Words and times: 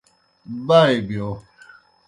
بائے 0.67 0.97
بِیو۔ 1.07 1.29